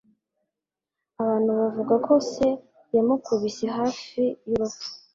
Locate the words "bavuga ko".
1.59-2.13